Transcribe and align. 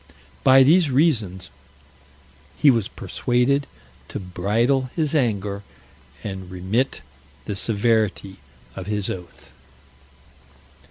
By 0.43 0.63
these 0.63 0.89
reasons 0.89 1.51
he 2.57 2.71
was 2.71 2.87
persuaded 2.87 3.67
to 4.07 4.19
bridle 4.19 4.89
his 4.95 5.13
anger, 5.13 5.61
and 6.23 6.49
remit 6.49 7.01
the 7.45 7.55
severity 7.55 8.37
of 8.75 8.87
his 8.87 9.11
oath. 9.11 9.51